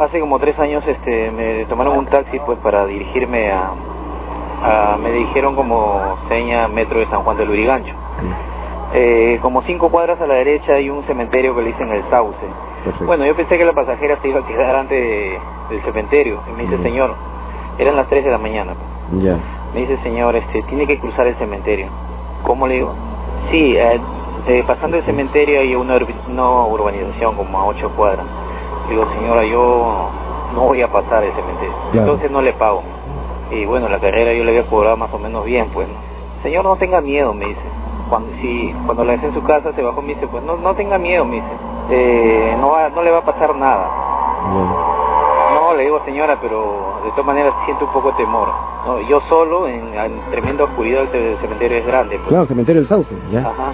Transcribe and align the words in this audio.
hace 0.00 0.20
como 0.20 0.38
tres 0.38 0.58
años 0.58 0.84
este, 0.86 1.30
me 1.30 1.64
tomaron 1.66 1.98
un 1.98 2.06
taxi 2.06 2.38
pues 2.46 2.58
para 2.60 2.86
dirigirme 2.86 3.50
a, 3.50 3.72
a 4.62 4.96
me 4.96 5.10
dijeron 5.12 5.56
como 5.56 6.16
seña 6.28 6.68
metro 6.68 7.00
de 7.00 7.06
San 7.06 7.22
Juan 7.24 7.36
del 7.36 7.50
Urigancho. 7.50 7.94
Eh, 8.94 9.38
como 9.42 9.62
cinco 9.62 9.88
cuadras 9.88 10.20
a 10.20 10.26
la 10.26 10.34
derecha 10.34 10.74
hay 10.74 10.88
un 10.88 11.02
cementerio 11.04 11.54
que 11.56 11.62
le 11.62 11.68
dicen 11.68 11.90
el 11.90 12.04
Sauce. 12.10 12.38
Perfecto. 12.84 13.06
Bueno, 13.06 13.26
yo 13.26 13.34
pensé 13.34 13.58
que 13.58 13.64
la 13.64 13.72
pasajera 13.72 14.18
se 14.22 14.28
iba 14.28 14.40
a 14.40 14.46
quedar 14.46 14.76
antes 14.76 15.00
de- 15.00 15.38
del 15.70 15.82
cementerio. 15.82 16.40
Y 16.48 16.52
me 16.56 16.62
dice, 16.64 16.80
señor, 16.82 17.14
eran 17.78 17.96
las 17.96 18.06
3 18.08 18.24
de 18.24 18.30
la 18.30 18.38
mañana. 18.38 18.74
Ya. 19.18 19.36
Me 19.74 19.80
dice, 19.80 19.98
señor, 20.04 20.36
este, 20.36 20.62
tiene 20.64 20.86
que 20.86 20.98
cruzar 21.00 21.26
el 21.26 21.34
cementerio. 21.36 21.88
¿Cómo 22.44 22.68
le 22.68 22.74
digo? 22.74 22.94
Sí, 23.50 23.74
eh, 23.76 24.00
eh, 24.46 24.62
pasando 24.66 24.96
el 24.98 25.02
cementerio 25.04 25.58
hay 25.60 25.74
una, 25.74 25.98
una 26.28 26.64
urbanización 26.66 27.34
como 27.34 27.58
a 27.58 27.64
8 27.66 27.90
cuadras. 27.96 28.26
Le 28.88 28.90
digo, 28.90 29.06
señora, 29.18 29.44
yo 29.44 30.08
no 30.54 30.60
voy 30.62 30.82
a 30.82 30.88
pasar 30.92 31.24
el 31.24 31.32
cementerio. 31.34 31.74
Claro. 31.92 32.06
Entonces 32.06 32.30
no 32.30 32.42
le 32.42 32.52
pago. 32.54 32.82
Y 33.50 33.64
bueno, 33.66 33.88
la 33.88 33.98
carrera 34.00 34.32
yo 34.32 34.44
le 34.44 34.50
había 34.50 34.66
cobrado 34.68 34.96
más 34.96 35.12
o 35.12 35.18
menos 35.18 35.44
bien, 35.44 35.68
pues. 35.72 35.88
¿no? 35.88 35.94
Señor, 36.42 36.64
no 36.64 36.76
tenga 36.76 37.00
miedo, 37.00 37.32
me 37.34 37.46
dice. 37.46 37.60
Cuando, 38.08 38.28
si, 38.40 38.74
cuando 38.84 39.04
la 39.04 39.12
dejé 39.12 39.26
en 39.28 39.34
su 39.34 39.42
casa, 39.44 39.72
se 39.72 39.82
bajó, 39.82 40.02
me 40.02 40.08
dice, 40.14 40.26
pues 40.28 40.42
no, 40.44 40.56
no 40.56 40.74
tenga 40.74 40.98
miedo, 40.98 41.24
me 41.24 41.36
dice. 41.36 41.48
Eh, 41.90 42.56
no, 42.60 42.70
va, 42.70 42.88
no 42.90 43.02
le 43.02 43.10
va 43.10 43.18
a 43.18 43.24
pasar 43.24 43.54
nada. 43.56 43.88
No, 45.54 45.74
le 45.76 45.84
digo 45.84 46.00
señora, 46.04 46.36
pero 46.40 46.98
de 47.04 47.10
todas 47.10 47.26
maneras 47.26 47.54
siento 47.64 47.86
un 47.86 47.92
poco 47.92 48.10
de 48.10 48.16
temor. 48.18 48.48
No, 48.86 49.00
yo 49.00 49.20
solo, 49.28 49.66
en, 49.66 49.94
en 49.94 50.20
tremenda 50.30 50.64
oscuridad, 50.64 51.02
el 51.02 51.08
ce- 51.10 51.36
cementerio 51.40 51.78
es 51.78 51.86
grande. 51.86 52.16
pues. 52.18 52.28
Claro, 52.28 52.46
cementerio 52.46 52.82
del 52.82 52.88
Sauce, 52.88 53.14
ya. 53.30 53.40
Ajá. 53.40 53.72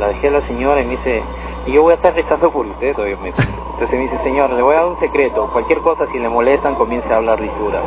La 0.00 0.08
dejé 0.08 0.28
a 0.28 0.30
la 0.32 0.46
señora 0.46 0.80
y 0.82 0.84
me 0.86 0.90
dice, 0.96 1.22
y 1.68 1.72
yo 1.72 1.82
voy 1.82 1.92
a 1.92 1.96
estar 1.96 2.14
rezando 2.14 2.50
por 2.50 2.66
usted, 2.66 2.98
obviamente. 2.98 3.42
Entonces 3.74 3.90
me 3.92 4.04
dice, 4.04 4.18
señor, 4.24 4.50
le 4.50 4.62
voy 4.62 4.74
a 4.74 4.78
dar 4.78 4.86
un 4.86 4.98
secreto. 5.00 5.48
Cualquier 5.52 5.80
cosa, 5.80 6.06
si 6.10 6.18
le 6.18 6.28
molestan, 6.28 6.74
comience 6.76 7.12
a 7.12 7.16
hablar 7.16 7.40
lisura. 7.40 7.82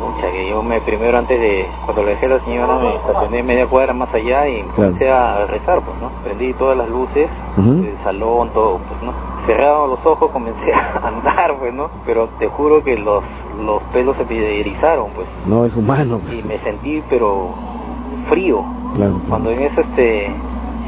Mucha 0.00 0.30
que 0.30 0.48
yo 0.50 0.62
me 0.62 0.80
primero 0.82 1.16
antes 1.16 1.40
de, 1.40 1.66
cuando 1.84 2.02
le 2.02 2.10
dejé 2.10 2.26
a 2.26 2.28
la 2.30 2.40
señora, 2.44 2.74
me 2.78 2.96
estacioné 2.96 3.42
media 3.42 3.66
cuadra 3.66 3.94
más 3.94 4.12
allá 4.12 4.48
y 4.48 4.62
comencé 4.74 5.10
a 5.10 5.46
rezar, 5.46 5.80
pues, 5.82 5.96
¿no? 6.00 6.10
Prendí 6.24 6.52
todas 6.54 6.76
las 6.76 6.88
luces, 6.88 7.30
Ujú. 7.56 7.70
el 7.84 7.96
salón, 8.02 8.50
todo, 8.52 8.78
pues, 8.78 9.02
¿no? 9.02 9.14
Cerrado 9.46 9.86
los 9.86 10.04
ojos, 10.04 10.30
comencé 10.30 10.72
a 10.74 11.00
andar, 11.08 11.56
pues, 11.58 11.72
¿no? 11.72 11.88
Pero 12.04 12.28
te 12.38 12.48
juro 12.48 12.82
que 12.82 12.96
los, 12.98 13.22
los 13.60 13.82
pelos 13.94 14.16
se 14.16 14.24
me 14.24 14.60
erizaron, 14.60 15.10
pues. 15.14 15.26
No 15.46 15.64
es 15.64 15.74
humano. 15.76 16.20
Y 16.30 16.42
me 16.42 16.58
sentí, 16.58 17.02
pero 17.08 17.50
frío. 18.28 18.62
Claro. 18.96 19.20
Cuando 19.28 19.50
en 19.50 19.62
eso, 19.62 19.80
este, 19.80 20.34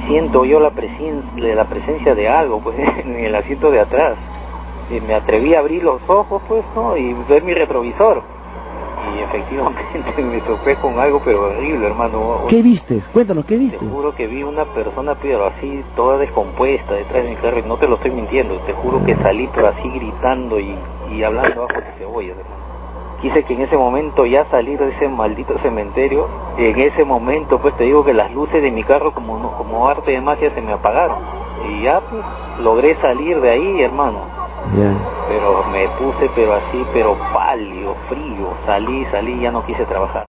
siento 0.06 0.44
yo 0.44 0.60
la 0.60 0.70
presencia, 0.70 1.54
la 1.54 1.64
presencia 1.64 2.14
de 2.14 2.28
algo, 2.28 2.60
pues, 2.60 2.76
en 3.04 3.16
el 3.16 3.34
asiento 3.34 3.70
de 3.70 3.80
atrás. 3.80 4.16
Y 4.90 5.00
me 5.00 5.14
atreví 5.14 5.54
a 5.54 5.60
abrir 5.60 5.82
los 5.82 6.00
ojos, 6.08 6.42
pues, 6.48 6.64
¿no? 6.74 6.96
Y 6.96 7.14
ver 7.28 7.42
mi 7.42 7.54
retrovisor. 7.54 8.22
Y 9.16 9.22
efectivamente 9.22 9.82
me 10.22 10.40
topé 10.40 10.76
con 10.76 10.98
algo, 10.98 11.20
pero 11.24 11.46
horrible, 11.46 11.86
hermano. 11.86 12.42
¿Qué 12.48 12.62
viste? 12.62 13.02
Cuéntanos, 13.12 13.44
¿qué 13.46 13.54
Te 13.54 13.60
viste? 13.60 13.78
juro 13.86 14.14
que 14.14 14.26
vi 14.26 14.42
una 14.42 14.64
persona, 14.66 15.14
pero 15.20 15.46
así, 15.46 15.82
toda 15.94 16.18
descompuesta 16.18 16.94
detrás 16.94 17.24
de 17.24 17.30
mi 17.30 17.36
carro, 17.36 17.58
y 17.58 17.62
no 17.62 17.76
te 17.76 17.86
lo 17.88 17.96
estoy 17.96 18.10
mintiendo. 18.12 18.58
Te 18.60 18.72
juro 18.74 19.04
que 19.04 19.14
salí, 19.16 19.48
pero 19.54 19.68
así 19.68 19.88
gritando 19.90 20.58
y, 20.60 20.74
y 21.12 21.22
hablando 21.22 21.62
bajo 21.62 21.80
de 21.80 21.92
cebolla, 21.98 22.30
hermano. 22.30 22.66
Quise 23.20 23.44
que 23.44 23.54
en 23.54 23.62
ese 23.62 23.76
momento 23.76 24.26
ya 24.26 24.44
salir 24.50 24.78
de 24.78 24.90
ese 24.90 25.08
maldito 25.08 25.58
cementerio, 25.60 26.28
en 26.58 26.78
ese 26.78 27.02
momento, 27.04 27.58
pues 27.58 27.74
te 27.76 27.84
digo 27.84 28.04
que 28.04 28.12
las 28.12 28.30
luces 28.32 28.62
de 28.62 28.70
mi 28.70 28.84
carro, 28.84 29.14
como, 29.14 29.52
como 29.56 29.88
arte 29.88 30.10
de 30.10 30.20
magia, 30.20 30.50
se 30.54 30.60
me 30.60 30.72
apagaron. 30.72 31.18
Y 31.70 31.82
ya, 31.84 32.00
pues, 32.00 32.22
logré 32.60 32.94
salir 32.96 33.40
de 33.40 33.50
ahí, 33.50 33.80
hermano. 33.80 34.20
Pero 35.28 35.64
me 35.72 35.88
puse, 35.98 36.30
pero 36.34 36.54
así, 36.54 36.84
pero 36.92 37.16
pálido, 37.32 37.94
frío. 38.08 38.48
Salí, 38.66 39.06
salí, 39.10 39.40
ya 39.40 39.50
no 39.50 39.64
quise 39.64 39.84
trabajar. 39.86 40.25